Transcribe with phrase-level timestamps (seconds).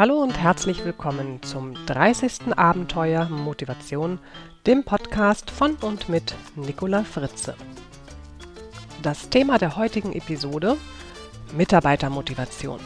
[0.00, 2.56] Hallo und herzlich willkommen zum 30.
[2.56, 4.18] Abenteuer Motivation,
[4.66, 7.54] dem Podcast von und mit Nicola Fritze.
[9.02, 10.78] Das Thema der heutigen Episode
[11.54, 12.80] Mitarbeitermotivation.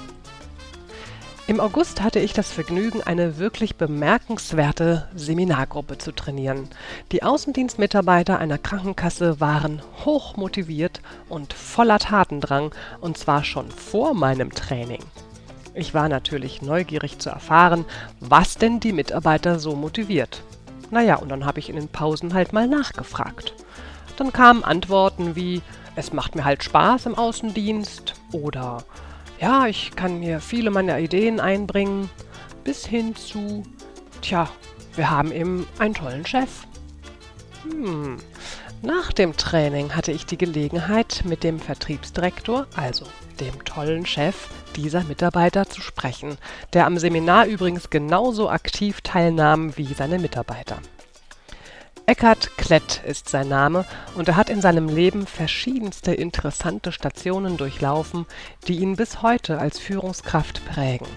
[1.46, 6.68] Im August hatte ich das Vergnügen, eine wirklich bemerkenswerte Seminargruppe zu trainieren.
[7.12, 14.50] Die Außendienstmitarbeiter einer Krankenkasse waren hoch motiviert und voller Tatendrang, und zwar schon vor meinem
[14.50, 15.04] Training.
[15.74, 17.84] Ich war natürlich neugierig zu erfahren,
[18.20, 20.42] was denn die Mitarbeiter so motiviert.
[20.90, 23.54] Naja, und dann habe ich in den Pausen halt mal nachgefragt.
[24.16, 25.62] Dann kamen Antworten wie,
[25.96, 28.84] es macht mir halt Spaß im Außendienst oder
[29.40, 32.08] ja, ich kann mir viele meiner Ideen einbringen,
[32.62, 33.64] bis hin zu,
[34.22, 34.48] tja,
[34.94, 36.66] wir haben eben einen tollen Chef.
[37.64, 38.18] Hm.
[38.84, 43.06] Nach dem Training hatte ich die Gelegenheit, mit dem Vertriebsdirektor, also
[43.40, 46.36] dem tollen Chef dieser Mitarbeiter zu sprechen,
[46.74, 50.80] der am Seminar übrigens genauso aktiv teilnahm wie seine Mitarbeiter.
[52.04, 58.26] Eckhard Klett ist sein Name und er hat in seinem Leben verschiedenste interessante Stationen durchlaufen,
[58.68, 61.08] die ihn bis heute als Führungskraft prägen.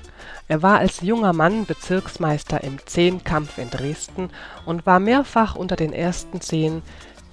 [0.48, 4.30] Er war als junger Mann Bezirksmeister im Zehnkampf in Dresden
[4.66, 6.82] und war mehrfach unter den ersten zehn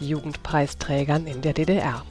[0.06, 2.02] Jugendpreisträgern in der DDR.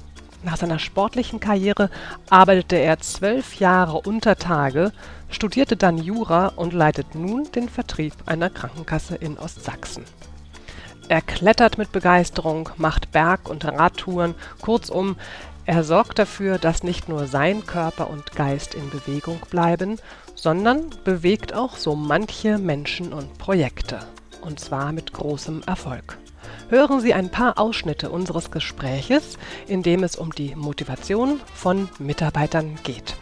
[0.43, 1.89] Nach seiner sportlichen Karriere
[2.29, 4.91] arbeitete er zwölf Jahre unter Tage,
[5.29, 10.03] studierte dann Jura und leitet nun den Vertrieb einer Krankenkasse in Ostsachsen.
[11.07, 15.15] Er klettert mit Begeisterung, macht Berg- und Radtouren, kurzum,
[15.65, 19.97] er sorgt dafür, dass nicht nur sein Körper und Geist in Bewegung bleiben,
[20.35, 23.99] sondern bewegt auch so manche Menschen und Projekte.
[24.41, 26.17] Und zwar mit großem Erfolg
[26.73, 32.79] hören Sie ein paar Ausschnitte unseres Gespräches, in dem es um die Motivation von Mitarbeitern
[32.83, 33.15] geht.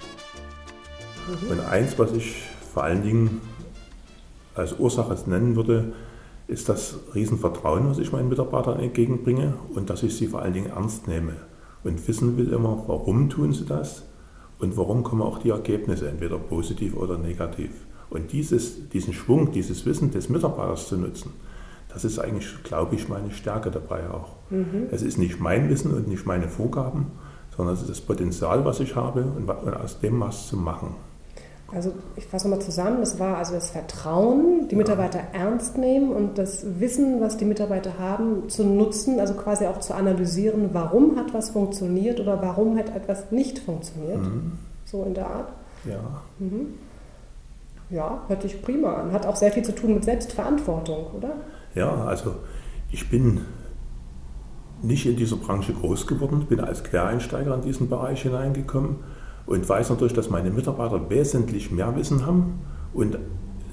[1.50, 3.42] Und eins, was ich vor allen Dingen
[4.56, 5.92] als Ursache nennen würde,
[6.48, 10.70] ist das Riesenvertrauen, was ich meinen Mitarbeitern entgegenbringe und dass ich sie vor allen Dingen
[10.70, 11.36] ernst nehme
[11.84, 14.04] und wissen will immer, warum tun sie das
[14.60, 17.72] und warum kommen auch die Ergebnisse, entweder positiv oder negativ.
[18.10, 21.34] Und dieses, diesen Schwung, dieses Wissen des Mitarbeiters zu nutzen,
[21.94, 24.36] das ist eigentlich, glaube ich, meine Stärke dabei auch.
[24.50, 24.88] Mhm.
[24.92, 27.12] Es ist nicht mein Wissen und nicht meine Vorgaben,
[27.56, 30.96] sondern es ist das Potenzial, was ich habe und, aus dem was zu machen.
[31.74, 35.40] Also ich fasse nochmal zusammen, das war also das Vertrauen, die Mitarbeiter ja.
[35.40, 39.94] ernst nehmen und das Wissen, was die Mitarbeiter haben, zu nutzen, also quasi auch zu
[39.94, 44.22] analysieren, warum hat was funktioniert oder warum hat etwas nicht funktioniert.
[44.22, 44.54] Mhm.
[44.84, 45.54] So in der Art.
[45.86, 46.22] Ja.
[46.40, 46.74] Mhm.
[47.90, 49.14] Ja, hört sich prima an.
[49.14, 51.36] Hat auch sehr viel zu tun mit Selbstverantwortung, oder?
[51.76, 52.36] Ja, also
[52.92, 53.42] ich bin
[54.82, 58.98] nicht in dieser Branche groß geworden, bin als Quereinsteiger in diesen Bereich hineingekommen
[59.46, 62.60] und weiß natürlich, dass meine Mitarbeiter wesentlich mehr Wissen haben
[62.94, 63.18] und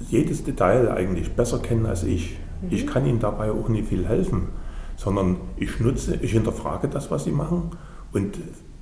[0.09, 2.37] jedes Detail eigentlich besser kennen als ich.
[2.61, 2.67] Mhm.
[2.71, 4.49] Ich kann ihnen dabei auch nicht viel helfen,
[4.95, 7.71] sondern ich nutze, ich hinterfrage das, was sie machen
[8.13, 8.37] und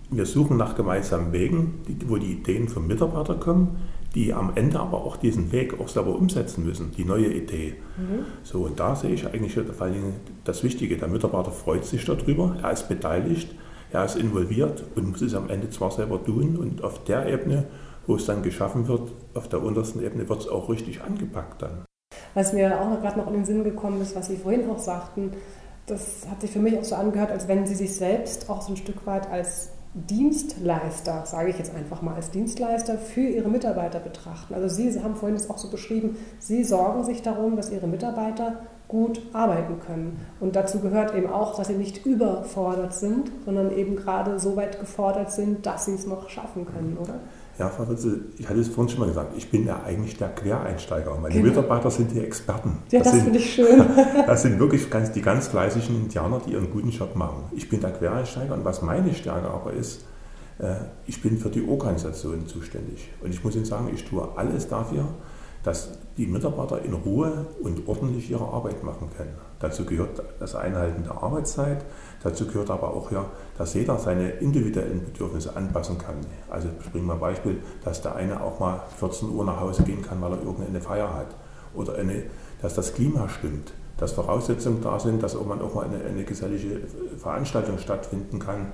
[0.10, 3.78] wir suchen nach gemeinsamen Wegen, wo die Ideen vom Mitarbeiter kommen,
[4.18, 7.76] die am Ende aber auch diesen Weg auch selber umsetzen müssen, die neue Idee.
[7.98, 8.26] Mhm.
[8.42, 10.14] So, und da sehe ich eigentlich vor allem
[10.44, 10.98] das Wichtige.
[10.98, 13.54] Der Mitarbeiter freut sich darüber, er ist beteiligt,
[13.92, 17.66] er ist involviert und muss es am Ende zwar selber tun und auf der Ebene,
[18.08, 21.86] wo es dann geschaffen wird, auf der untersten Ebene wird es auch richtig angepackt dann.
[22.34, 25.34] Was mir auch gerade noch in den Sinn gekommen ist, was Sie vorhin auch sagten,
[25.86, 28.74] das hat sich für mich auch so angehört, als wenn Sie sich selbst auch so
[28.74, 34.00] ein Stück weit als Dienstleister, sage ich jetzt einfach mal als Dienstleister, für Ihre Mitarbeiter
[34.00, 34.54] betrachten.
[34.54, 38.62] Also Sie haben vorhin das auch so beschrieben, Sie sorgen sich darum, dass Ihre Mitarbeiter
[38.88, 40.20] gut arbeiten können.
[40.40, 44.80] Und dazu gehört eben auch, dass sie nicht überfordert sind, sondern eben gerade so weit
[44.80, 47.20] gefordert sind, dass sie es noch schaffen können, oder?
[47.60, 50.30] Ja, Frau Ritzel, ich hatte es vorhin schon mal gesagt, ich bin ja eigentlich der
[50.30, 51.18] Quereinsteiger.
[51.20, 51.48] Meine genau.
[51.48, 52.78] Mitarbeiter sind die Experten.
[52.92, 53.84] Ja, das, das finde ich schön.
[54.28, 57.46] das sind wirklich ganz, die ganz fleißigen Indianer, die ihren guten Job machen.
[57.56, 60.02] Ich bin der Quereinsteiger und was meine Stärke aber ist,
[60.60, 60.76] äh,
[61.08, 63.10] ich bin für die Organisation zuständig.
[63.22, 65.08] Und ich muss Ihnen sagen, ich tue alles dafür,
[65.64, 69.34] dass die Mitarbeiter in Ruhe und ordentlich ihre Arbeit machen können.
[69.60, 71.84] Dazu gehört das Einhalten der Arbeitszeit,
[72.28, 73.26] dazu gehört aber auch, ja,
[73.58, 76.16] dass jeder seine individuellen Bedürfnisse anpassen kann.
[76.50, 79.84] Also ich bringe mal ein Beispiel, dass der eine auch mal 14 Uhr nach Hause
[79.84, 81.36] gehen kann, weil er irgendeine Feier hat.
[81.74, 82.24] Oder eine,
[82.62, 86.24] dass das Klima stimmt, dass Voraussetzungen da sind, dass auch man auch mal eine, eine
[86.24, 86.82] gesellige
[87.18, 88.68] Veranstaltung stattfinden kann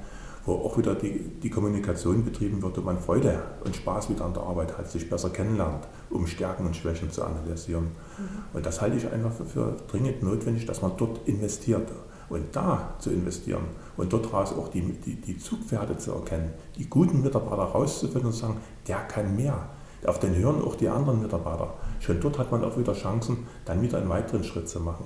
[0.46, 4.34] wo auch wieder die, die Kommunikation betrieben wird und man Freude und Spaß wieder an
[4.34, 7.84] der Arbeit hat, sich besser kennenlernt, um Stärken und Schwächen zu analysieren.
[7.84, 8.28] Mhm.
[8.54, 11.90] Und das halte ich einfach für, für, dringend notwendig, dass man dort investiert.
[12.34, 13.64] Und da zu investieren
[13.96, 18.34] und dort daraus auch die, die, die Zugpferde zu erkennen, die guten Mitarbeiter rauszufinden und
[18.34, 18.58] zu sagen,
[18.88, 19.70] der kann mehr,
[20.06, 21.76] Auf den hören auch die anderen Mitarbeiter.
[22.00, 25.06] Schon dort hat man auch wieder Chancen, dann wieder einen weiteren Schritt zu machen.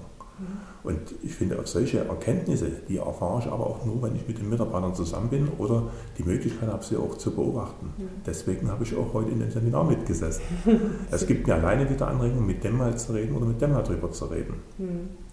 [0.83, 4.37] Und ich finde, auf solche Erkenntnisse, die erfahre ich aber auch nur, wenn ich mit
[4.37, 5.83] den Mitarbeitern zusammen bin oder
[6.17, 7.91] die Möglichkeit habe, sie auch zu beobachten.
[8.25, 10.43] Deswegen habe ich auch heute in dem Seminar mitgesessen.
[11.11, 13.81] es gibt mir alleine wieder Anregungen, mit dem mal zu reden oder mit dem mal
[13.81, 14.53] drüber zu reden.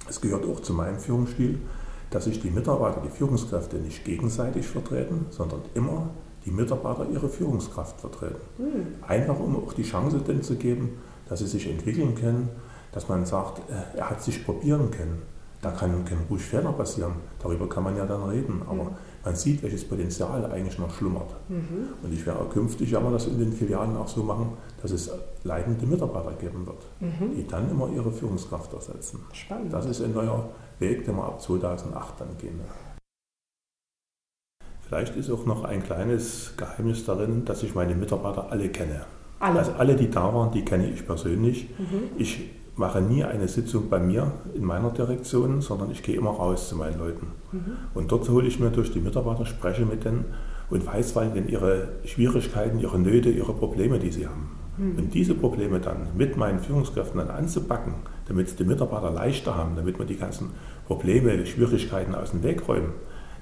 [0.08, 1.58] Es gehört auch zu meinem Führungsstil,
[2.14, 6.10] dass sich die Mitarbeiter, die Führungskräfte nicht gegenseitig vertreten, sondern immer
[6.46, 8.36] die Mitarbeiter ihre Führungskraft vertreten.
[9.06, 10.90] Einfach um auch die Chance denn zu geben,
[11.28, 12.50] dass sie sich entwickeln können,
[12.92, 15.22] dass man sagt, äh, er hat sich probieren können.
[15.60, 18.96] Da kann, können ruhig Fehler passieren, darüber kann man ja dann reden, aber mhm.
[19.24, 21.34] man sieht, welches Potenzial eigentlich noch schlummert.
[21.48, 21.88] Mhm.
[22.02, 24.52] Und ich werde künftig ja mal das in den Filialen auch so machen,
[24.82, 25.10] dass es
[25.42, 27.34] leitende Mitarbeiter geben wird, mhm.
[27.34, 29.20] die dann immer ihre Führungskraft ersetzen.
[29.32, 29.72] Spannend.
[29.72, 32.60] Das ist ein neuer Weg, den wir ab 2008 dann gehen.
[34.86, 39.06] Vielleicht ist auch noch ein kleines Geheimnis darin, dass ich meine Mitarbeiter alle kenne.
[39.40, 39.58] Alle.
[39.58, 41.68] Also alle, die da waren, die kenne ich persönlich.
[41.78, 42.10] Mhm.
[42.18, 46.68] Ich mache nie eine Sitzung bei mir in meiner Direktion, sondern ich gehe immer raus
[46.68, 47.28] zu meinen Leuten.
[47.52, 47.76] Mhm.
[47.94, 50.26] Und dort hole ich mir durch die Mitarbeiter, spreche mit denen
[50.70, 54.50] und weiß, weil denn ihre Schwierigkeiten, ihre Nöte, ihre Probleme, die sie haben.
[54.76, 54.98] Mhm.
[54.98, 57.94] Und diese Probleme dann mit meinen Führungskräften dann anzupacken,
[58.26, 60.50] damit es die Mitarbeiter leichter haben, damit wir die ganzen
[60.86, 62.92] Probleme, Schwierigkeiten aus dem Weg räumen,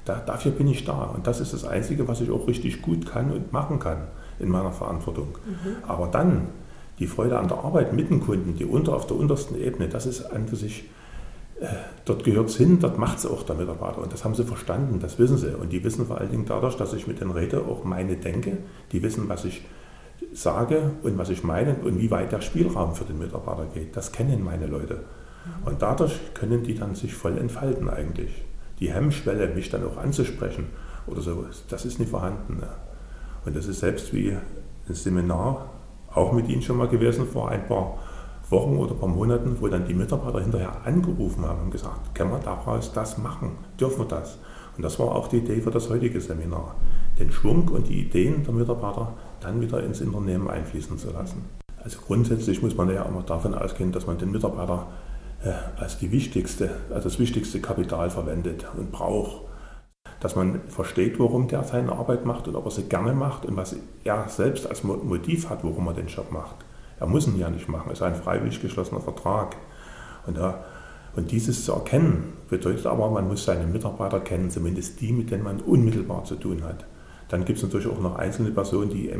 [0.04, 1.12] da, dafür bin ich da.
[1.14, 4.08] Und das ist das Einzige, was ich auch richtig gut kann und machen kann
[4.38, 5.28] in meiner Verantwortung.
[5.46, 5.88] Mhm.
[5.88, 6.48] Aber dann
[6.98, 10.06] die Freude an der Arbeit mit den Kunden, die unter auf der untersten Ebene, das
[10.06, 10.84] ist an für sich,
[11.60, 11.66] äh,
[12.04, 14.02] dort gehört es hin, dort macht es auch der Mitarbeiter.
[14.02, 15.56] Und das haben sie verstanden, das wissen sie.
[15.56, 18.58] Und die wissen vor allen Dingen dadurch, dass ich mit denen rede, auch meine denke.
[18.90, 19.62] Die wissen, was ich
[20.34, 23.96] sage und was ich meine und wie weit der Spielraum für den Mitarbeiter geht.
[23.96, 25.00] Das kennen meine Leute.
[25.64, 28.44] Und dadurch können die dann sich voll entfalten eigentlich.
[28.78, 30.66] Die Hemmschwelle, mich dann auch anzusprechen
[31.06, 32.58] oder so, das ist nicht vorhanden.
[32.58, 32.68] Ne?
[33.44, 34.30] Und das ist selbst wie
[34.88, 35.70] ein Seminar,
[36.14, 37.98] auch mit Ihnen schon mal gewesen vor ein paar
[38.50, 42.30] Wochen oder ein paar Monaten, wo dann die Mitarbeiter hinterher angerufen haben und gesagt, können
[42.30, 44.38] wir daraus das machen, dürfen wir das?
[44.76, 46.76] Und das war auch die Idee für das heutige Seminar,
[47.18, 51.44] den Schwung und die Ideen der Mitarbeiter dann wieder ins Unternehmen einfließen zu lassen.
[51.82, 54.86] Also grundsätzlich muss man ja immer davon ausgehen, dass man den Mitarbeiter
[55.44, 59.42] äh, als die wichtigste, als das wichtigste Kapital verwendet und braucht
[60.22, 63.56] dass man versteht, warum der seine Arbeit macht und ob er sie gerne macht und
[63.56, 63.74] was
[64.04, 66.56] er selbst als Motiv hat, warum er den Job macht.
[67.00, 69.56] Er muss ihn ja nicht machen, es ist ein freiwillig geschlossener Vertrag.
[70.26, 70.62] Und, ja,
[71.16, 75.42] und dieses zu erkennen, bedeutet aber, man muss seine Mitarbeiter kennen, zumindest die, mit denen
[75.42, 76.84] man unmittelbar zu tun hat.
[77.32, 79.10] Dann gibt es natürlich auch noch einzelne Personen, die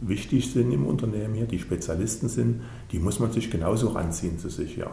[0.00, 4.48] wichtig sind im Unternehmen hier, die Spezialisten sind, die muss man sich genauso ranziehen zu
[4.48, 4.76] sich.
[4.76, 4.90] Ja.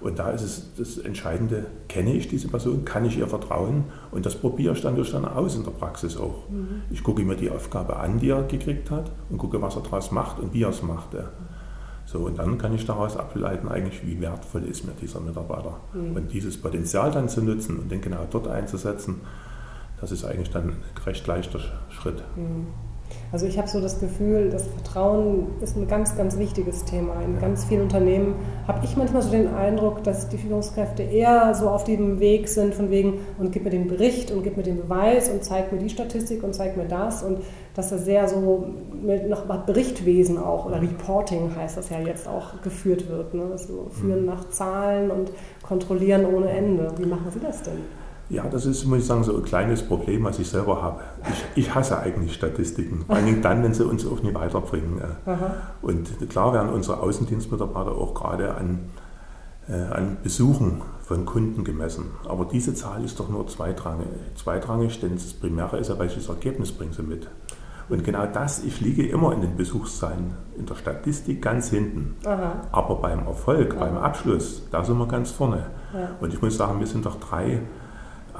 [0.00, 3.84] Und da ist es das Entscheidende, kenne ich diese Person, kann ich ihr vertrauen?
[4.10, 6.48] Und das probiere ich dann durch dann aus in der Praxis auch.
[6.50, 6.82] Mhm.
[6.90, 10.10] Ich gucke mir die Aufgabe an, die er gekriegt hat und gucke, was er daraus
[10.10, 11.10] macht und wie er es macht.
[12.06, 15.78] So, und dann kann ich daraus ableiten, eigentlich, wie wertvoll ist mir dieser Mitarbeiter.
[15.94, 16.16] Mhm.
[16.16, 19.20] Und dieses Potenzial dann zu nutzen und den genau dort einzusetzen,
[20.00, 21.60] das ist eigentlich dann ein recht leichter
[21.90, 22.22] Schritt.
[22.36, 22.66] Mhm.
[23.32, 27.20] Also ich habe so das Gefühl, das Vertrauen ist ein ganz, ganz wichtiges Thema.
[27.22, 28.34] In ganz vielen Unternehmen
[28.66, 32.74] habe ich manchmal so den Eindruck, dass die Führungskräfte eher so auf dem Weg sind
[32.74, 35.78] von wegen und gib mir den Bericht und gib mir den Beweis und zeig mir
[35.78, 37.38] die Statistik und zeig mir das und
[37.74, 38.66] dass das sehr so
[39.00, 43.32] mit nach Berichtwesen auch oder Reporting heißt das ja jetzt auch geführt wird.
[43.34, 43.56] Ne?
[43.56, 44.26] So führen mhm.
[44.26, 45.30] nach Zahlen und
[45.62, 46.92] kontrollieren ohne Ende.
[46.98, 47.99] Wie machen Sie das denn?
[48.30, 51.00] Ja, das ist, muss ich sagen, so ein kleines Problem, was ich selber habe.
[51.28, 55.02] Ich, ich hasse eigentlich Statistiken, vor allem dann, wenn sie uns auch nicht weiterbringen.
[55.26, 55.50] Aha.
[55.82, 58.90] Und klar werden unsere Außendienstmitarbeiter auch gerade an,
[59.68, 62.12] äh, an Besuchen von Kunden gemessen.
[62.28, 64.06] Aber diese Zahl ist doch nur zweitrangig,
[64.36, 67.26] zweitrangig denn das Primäre ist ja, welches Ergebnis bringen sie mit.
[67.88, 72.14] Und genau das, ich liege immer in den Besuchszahlen, in der Statistik ganz hinten.
[72.24, 72.52] Aha.
[72.70, 73.80] Aber beim Erfolg, Aha.
[73.80, 75.66] beim Abschluss, da sind wir ganz vorne.
[75.92, 76.10] Ja.
[76.20, 77.62] Und ich muss sagen, wir sind doch drei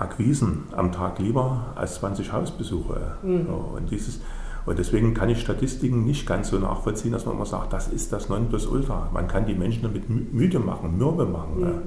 [0.00, 3.16] Akquisen am Tag lieber als 20 Hausbesuche.
[3.23, 3.47] Mhm.
[3.49, 4.21] Und, dieses,
[4.66, 8.12] und deswegen kann ich Statistiken nicht ganz so nachvollziehen, dass man immer sagt, das ist
[8.12, 9.11] das Nonplusultra.
[9.12, 11.61] Man kann die Menschen damit müde machen, mürbe machen.
[11.61, 11.83] Mhm.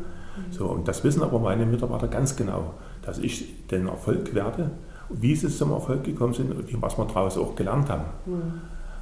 [0.51, 4.72] So, und das wissen aber meine Mitarbeiter ganz genau, dass ich den Erfolg werde,
[5.10, 8.05] wie sie zum Erfolg gekommen sind und was wir daraus auch gelernt haben.
[8.25, 8.62] Mhm.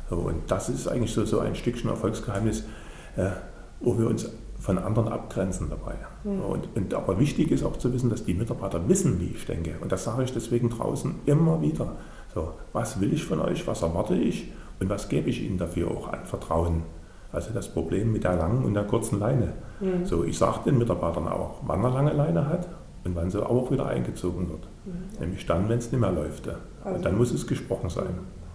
[0.10, 2.64] So, und das ist eigentlich so, so ein Stückchen Erfolgsgeheimnis,
[3.16, 3.30] äh,
[3.80, 4.30] wo wir uns
[4.62, 5.96] von anderen abgrenzen dabei.
[6.24, 6.42] Mhm.
[6.42, 9.74] Und, und, aber wichtig ist auch zu wissen, dass die Mitarbeiter wissen, wie ich denke.
[9.82, 11.94] Und das sage ich deswegen draußen immer wieder.
[12.34, 15.90] So, was will ich von euch, was erwarte ich und was gebe ich ihnen dafür
[15.90, 16.84] auch an Vertrauen?
[17.34, 19.54] Also das Problem mit der langen und der kurzen Leine.
[19.80, 20.06] Mhm.
[20.06, 22.68] So, ich sage den Mitarbeitern auch, wann er lange Leine hat
[23.04, 24.68] und wann sie auch wieder eingezogen wird.
[24.86, 25.20] Mhm.
[25.20, 26.48] Nämlich dann, wenn es nicht mehr läuft.
[26.48, 26.98] Also.
[26.98, 28.14] Und dann muss es gesprochen sein.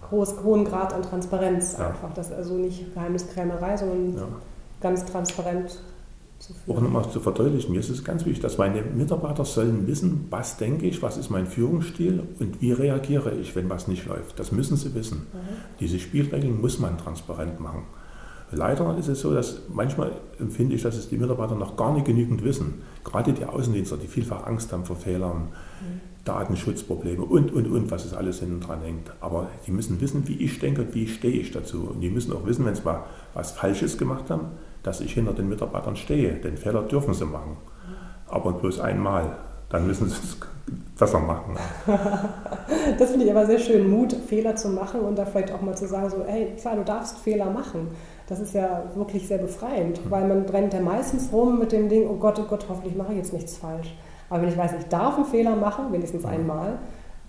[0.09, 1.87] hohes, hohen Grad an Transparenz ja.
[1.87, 2.13] einfach.
[2.13, 4.27] Das ist also nicht Geheimniskrämerei, sondern ja.
[4.79, 5.79] ganz transparent.
[6.67, 10.57] Auch nochmal zu verdeutlichen, mir ist es ganz wichtig, dass meine Mitarbeiter sollen wissen, was
[10.57, 14.39] denke ich, was ist mein Führungsstil und wie reagiere ich, wenn was nicht läuft.
[14.39, 15.27] Das müssen sie wissen.
[15.33, 15.37] Mhm.
[15.79, 17.83] Diese Spielregeln muss man transparent machen.
[18.51, 22.05] Leider ist es so, dass manchmal empfinde ich, dass es die Mitarbeiter noch gar nicht
[22.05, 22.81] genügend wissen.
[23.03, 25.49] Gerade die Außendienstler, die vielfach Angst haben vor Fehlern,
[25.81, 26.01] mhm.
[26.23, 29.11] Datenschutzprobleme und, und, und, was es alles hinten dran hängt.
[29.21, 31.89] Aber die müssen wissen, wie ich denke und wie stehe ich dazu.
[31.93, 34.51] Und die müssen auch wissen, wenn sie mal was Falsches gemacht haben,
[34.83, 36.33] dass ich hinter den Mitarbeitern stehe.
[36.33, 37.57] Den Fehler dürfen sie machen.
[38.27, 39.37] Aber bloß einmal.
[39.69, 40.37] Dann müssen sie es
[40.97, 41.57] besser machen.
[42.97, 45.75] das finde ich aber sehr schön, Mut, Fehler zu machen und da vielleicht auch mal
[45.75, 47.89] zu sagen, so, hey, klar, du darfst Fehler machen.
[48.27, 50.11] Das ist ja wirklich sehr befreiend, mhm.
[50.11, 53.11] weil man brennt ja meistens rum mit dem Ding, oh Gott, oh Gott, hoffentlich mache
[53.11, 53.95] ich jetzt nichts falsch.
[54.29, 56.29] Aber wenn ich weiß, ich darf einen Fehler machen, wenigstens mhm.
[56.29, 56.79] einmal,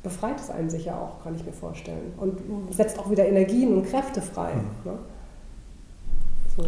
[0.03, 2.13] befreit es einen sicher auch, kann ich mir vorstellen.
[2.17, 2.41] Und
[2.73, 4.53] setzt auch wieder Energien und Kräfte frei.
[4.55, 4.91] Mhm.
[4.91, 4.99] Ne?
[6.57, 6.65] So.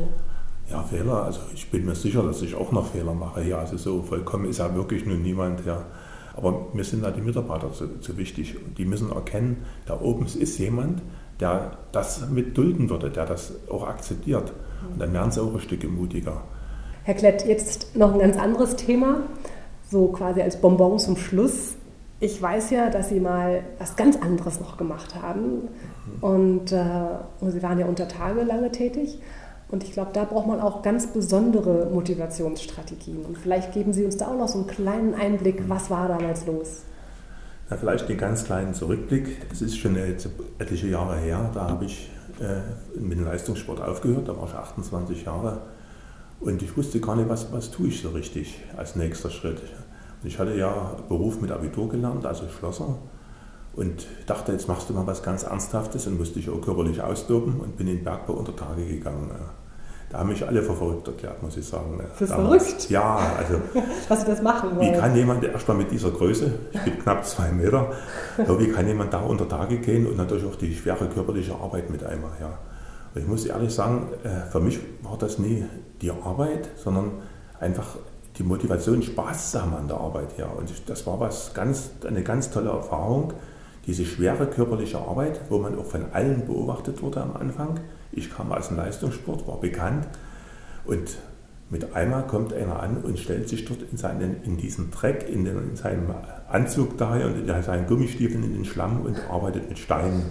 [0.70, 3.42] Ja, Fehler, also ich bin mir sicher, dass ich auch noch Fehler mache.
[3.42, 5.84] Ja, also so vollkommen ist ja wirklich nun niemand, ja.
[6.36, 8.56] Aber mir sind da die Mitarbeiter zu, zu wichtig.
[8.78, 11.02] Die müssen erkennen, da oben ist jemand,
[11.40, 14.52] der das mit dulden würde, der das auch akzeptiert.
[14.92, 16.42] Und dann werden sie auch ein Stück mutiger.
[17.02, 19.22] Herr Klett, jetzt noch ein ganz anderes Thema,
[19.90, 21.74] so quasi als Bonbon zum Schluss.
[22.20, 25.68] Ich weiß ja, dass Sie mal was ganz anderes noch gemacht haben
[26.20, 26.84] und, äh,
[27.40, 29.18] und Sie waren ja unter Tage lange tätig.
[29.70, 33.24] Und ich glaube, da braucht man auch ganz besondere Motivationsstrategien.
[33.24, 36.46] Und vielleicht geben Sie uns da auch noch so einen kleinen Einblick, was war damals
[36.46, 36.82] los?
[37.70, 39.46] Ja, vielleicht den ganz kleinen Zurückblick.
[39.52, 39.96] Es ist schon
[40.58, 42.10] etliche Jahre her, da habe ich
[42.40, 45.60] äh, mit dem Leistungssport aufgehört, da war ich 28 Jahre
[46.40, 49.60] und ich wusste gar nicht, was, was tue ich so richtig als nächster Schritt.
[50.22, 52.96] Und ich hatte ja Beruf mit Abitur gelernt, also Schlosser
[53.74, 57.60] und dachte, jetzt machst du mal was ganz Ernsthaftes und musste ich auch körperlich austoben
[57.60, 59.30] und bin in den Bergbau unter Tage gegangen.
[60.11, 62.02] Da haben mich alle für verrückt erklärt, muss ich sagen.
[62.14, 62.64] Für Damals.
[62.64, 62.90] verrückt?
[62.90, 63.61] Ja, also.
[64.09, 64.93] Was sie das machen wollen.
[64.93, 67.93] Wie kann jemand, erstmal mit dieser Größe, ich bin knapp zwei Meter,
[68.37, 72.02] wie kann jemand da unter Tage gehen und natürlich auch die schwere körperliche Arbeit mit
[72.02, 72.59] einmal, ja.
[73.14, 75.64] Und ich muss ehrlich sagen, äh, für mich war das nie
[76.02, 77.12] die Arbeit, sondern
[77.61, 77.97] einfach
[78.37, 80.47] die Motivation, Spaß zu haben an der Arbeit, ja.
[80.47, 83.33] Und das war was ganz, eine ganz tolle Erfahrung,
[83.87, 87.79] diese schwere körperliche Arbeit, wo man auch von allen beobachtet wurde am Anfang
[88.12, 90.07] ich kam aus dem Leistungssport, war bekannt
[90.85, 91.17] und
[91.71, 95.45] mit einmal kommt einer an und stellt sich dort in, seinen, in diesen Dreck, in,
[95.45, 96.12] den, in seinem
[96.49, 100.25] Anzug da und in seinen Gummistiefeln in den Schlamm und arbeitet mit Steinen.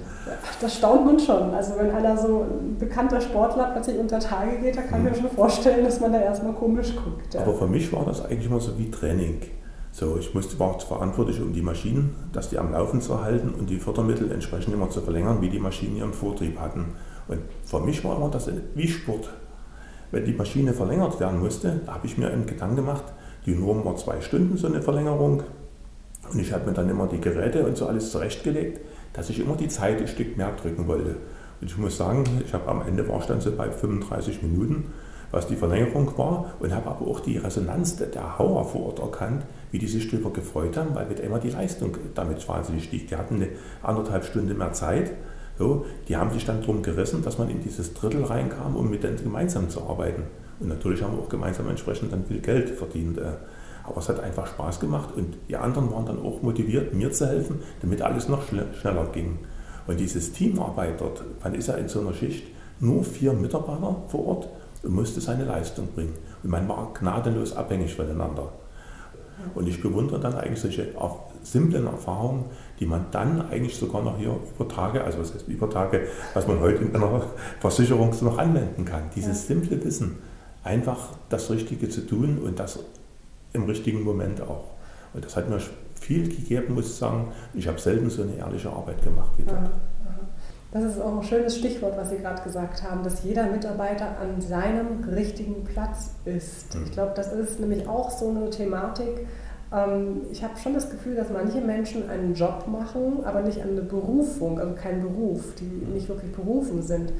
[0.59, 1.53] Das staunt man schon.
[1.53, 5.07] Also wenn einer so ein bekannter Sportler plötzlich unter Tage geht, da kann hm.
[5.07, 7.33] ich mir schon vorstellen, dass man da erstmal komisch guckt.
[7.33, 7.41] Ja.
[7.41, 9.39] Aber für mich war das eigentlich immer so wie Training.
[9.91, 13.69] So, ich musste, war verantwortlich, um die Maschinen, dass die am Laufen zu halten und
[13.69, 16.95] die Fördermittel entsprechend immer zu verlängern, wie die Maschinen ihren Vortrieb hatten.
[17.29, 19.29] Und für mich war immer das wie Sport.
[20.11, 23.03] Wenn die Maschine verlängert werden musste, da habe ich mir einen Gedanken gemacht,
[23.45, 25.43] die Norm war zwei Stunden, so eine Verlängerung.
[26.31, 28.81] Und ich habe mir dann immer die Geräte und so alles zurechtgelegt,
[29.13, 31.15] dass ich immer die Zeit ein Stück mehr drücken wollte.
[31.61, 34.91] Und ich muss sagen, ich habe am Ende war ich dann so bei 35 Minuten,
[35.31, 39.43] was die Verlängerung war, und habe aber auch die Resonanz der Hauer vor Ort erkannt,
[39.71, 43.07] wie die sich darüber gefreut haben, weil mit immer die Leistung damit wahnsinnig stieg.
[43.07, 43.49] Die hatten eine
[43.83, 45.11] anderthalb Stunde mehr Zeit
[45.59, 49.03] so, die haben sich dann darum gerissen, dass man in dieses Drittel reinkam, um mit
[49.03, 50.23] denen gemeinsam zu arbeiten.
[50.61, 53.17] Und natürlich haben wir auch gemeinsam entsprechend dann viel Geld verdient.
[53.17, 53.33] Äh.
[53.83, 57.27] Aber es hat einfach Spaß gemacht und die anderen waren dann auch motiviert, mir zu
[57.27, 59.39] helfen, damit alles noch schneller ging.
[59.85, 62.47] Und dieses Teamarbeit dort, man ist ja in so einer Schicht
[62.79, 64.49] nur vier Mitarbeiter vor Ort
[64.83, 66.13] und musste seine Leistung bringen.
[66.41, 68.53] Und man war gnadenlos abhängig voneinander.
[69.55, 70.95] Und ich bewundere dann eigentlich solche
[71.43, 72.45] simplen Erfahrungen,
[72.79, 76.47] die man dann eigentlich sogar noch hier über Tage, also was heißt über Tage, was
[76.47, 77.23] man heute in einer
[77.59, 79.03] Versicherung noch anwenden kann.
[79.15, 80.17] Dieses simple Wissen,
[80.63, 82.79] einfach das Richtige zu tun und das
[83.53, 84.65] im richtigen Moment auch.
[85.13, 85.59] Und das hat mir
[85.99, 87.31] viel gegeben, muss ich sagen.
[87.53, 89.71] Ich habe selten so eine ehrliche Arbeit gemacht wie dort.
[90.71, 94.39] Das ist auch ein schönes Stichwort, was Sie gerade gesagt haben, dass jeder Mitarbeiter an
[94.39, 96.75] seinem richtigen Platz ist.
[96.75, 96.91] Ich mhm.
[96.91, 99.25] glaube, das ist nämlich auch so eine Thematik,
[100.31, 104.59] ich habe schon das Gefühl, dass manche Menschen einen Job machen, aber nicht eine Berufung,
[104.59, 107.13] also keinen Beruf, die nicht wirklich berufen sind.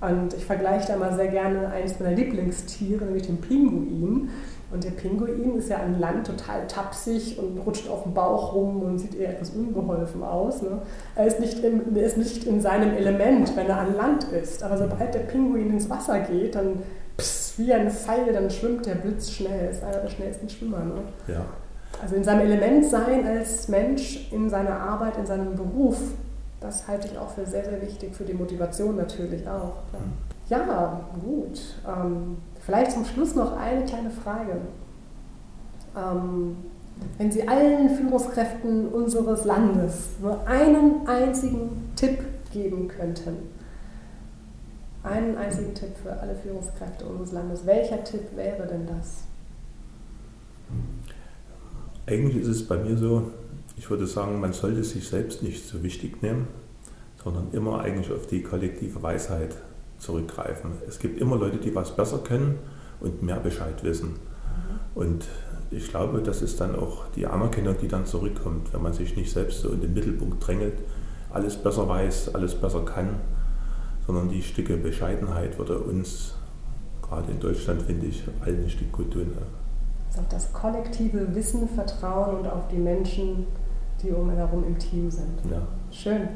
[0.00, 4.28] Und ich vergleiche da mal sehr gerne eines meiner Lieblingstiere, nämlich den Pinguin.
[4.70, 8.82] Und der Pinguin ist ja an Land total tapsig und rutscht auf dem Bauch rum
[8.82, 10.60] und sieht eher etwas unbeholfen aus.
[10.62, 10.82] Ne?
[11.14, 14.62] Er, ist nicht im, er ist nicht in seinem Element, wenn er an Land ist.
[14.62, 16.82] Aber sobald der Pinguin ins Wasser geht, dann
[17.16, 19.70] pss, wie ein Pfeil, dann schwimmt der Blitz schnell.
[19.70, 20.84] Ist einer der schnellsten Schwimmer.
[20.84, 20.94] Ne?
[21.28, 21.46] Ja.
[22.02, 25.98] Also in seinem Element sein als Mensch, in seiner Arbeit, in seinem Beruf,
[26.60, 29.74] Das halte ich auch für sehr, sehr wichtig, für die Motivation natürlich auch.
[30.48, 31.60] Ja, gut.
[31.86, 34.56] Ähm, vielleicht zum Schluss noch eine kleine Frage.
[35.96, 36.56] Ähm,
[37.18, 42.18] wenn Sie allen Führungskräften unseres Landes nur einen einzigen Tipp
[42.52, 43.50] geben könnten,
[45.02, 49.24] einen einzigen Tipp für alle Führungskräfte unseres Landes, welcher Tipp wäre denn das?
[52.06, 53.30] Eigentlich ist es bei mir so,
[53.76, 56.46] ich würde sagen, man sollte sich selbst nicht so wichtig nehmen,
[57.22, 59.56] sondern immer eigentlich auf die kollektive Weisheit
[59.98, 60.72] zurückgreifen.
[60.86, 62.58] Es gibt immer Leute, die was besser können
[63.00, 64.10] und mehr Bescheid wissen.
[64.10, 64.16] Mhm.
[64.94, 65.24] Und
[65.70, 69.32] ich glaube, das ist dann auch die Anerkennung, die dann zurückkommt, wenn man sich nicht
[69.32, 70.78] selbst so in den Mittelpunkt drängelt,
[71.32, 73.16] alles besser weiß, alles besser kann,
[74.06, 76.34] sondern die Stücke Bescheidenheit würde uns,
[77.02, 79.32] gerade in Deutschland, finde ich, allen ein Stück gut tun.
[80.18, 83.46] Auf das kollektive Wissen vertrauen und auf die Menschen,
[84.02, 85.40] die um ihn herum im Team sind.
[85.50, 85.62] Ja.
[85.90, 86.28] Schön,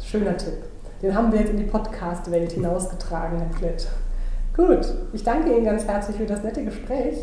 [0.00, 0.64] schöner Tipp.
[1.02, 3.88] Den haben wir jetzt in die Podcast-Welt hinausgetragen, Herr Klett.
[4.56, 7.16] Gut, ich danke Ihnen ganz herzlich für das nette Gespräch.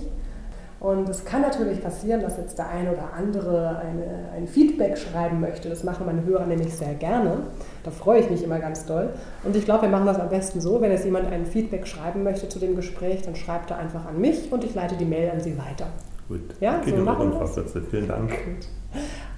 [0.85, 5.41] Und es kann natürlich passieren, dass jetzt der eine oder andere eine, ein Feedback schreiben
[5.41, 5.67] möchte.
[5.67, 7.39] Das machen meine Hörer nämlich sehr gerne.
[7.83, 9.09] Da freue ich mich immer ganz doll.
[9.43, 12.21] Und ich glaube, wir machen das am besten so, wenn jetzt jemand ein Feedback schreiben
[12.21, 15.31] möchte zu dem Gespräch, dann schreibt er einfach an mich und ich leite die Mail
[15.31, 15.87] an Sie weiter.
[16.27, 16.41] Gut.
[16.59, 17.59] Ja, Geht so machen wir das.
[17.89, 18.29] Vielen Dank.
[18.29, 18.67] Gut.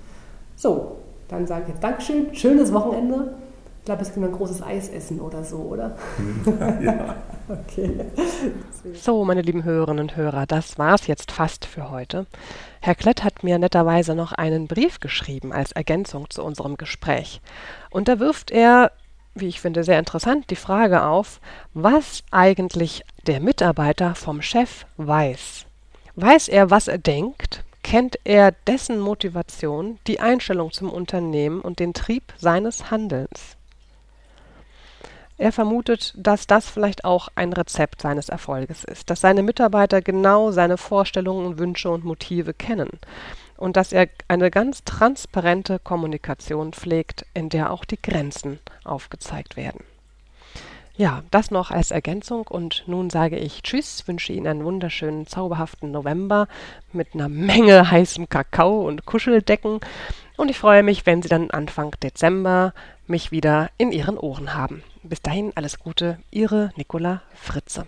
[0.57, 0.97] So,
[1.29, 3.35] dann sage ich jetzt Dankeschön, schönes Wochenende.
[3.81, 5.97] Ich glaube, es gibt ein großes Eis essen oder so, oder?
[6.83, 7.17] Ja.
[7.49, 8.01] okay.
[8.95, 12.27] So, meine lieben Hörerinnen und Hörer, das war es jetzt fast für heute.
[12.81, 17.41] Herr Klett hat mir netterweise noch einen Brief geschrieben als Ergänzung zu unserem Gespräch.
[17.91, 18.93] Und da wirft er
[19.35, 21.41] wie ich finde, sehr interessant die Frage auf,
[21.73, 25.67] was eigentlich der Mitarbeiter vom Chef weiß.
[26.17, 27.65] Weiß er, was er denkt?
[27.83, 33.57] Kennt er dessen Motivation, die Einstellung zum Unternehmen und den Trieb seines Handelns?
[35.37, 40.53] Er vermutet, dass das vielleicht auch ein Rezept seines Erfolges ist, dass seine Mitarbeiter genau
[40.53, 43.01] seine Vorstellungen, Wünsche und Motive kennen
[43.57, 49.85] und dass er eine ganz transparente Kommunikation pflegt, in der auch die Grenzen aufgezeigt werden.
[50.97, 55.91] Ja, das noch als Ergänzung und nun sage ich Tschüss, wünsche Ihnen einen wunderschönen, zauberhaften
[55.91, 56.47] November
[56.93, 59.81] mit einer Menge heißem Kakao und Kuscheldecken
[60.37, 62.75] und ich freue mich, wenn Sie dann Anfang Dezember
[63.09, 64.85] mich wieder in Ihren Ohren haben.
[65.03, 67.87] Bis dahin alles Gute, Ihre Nicola Fritze.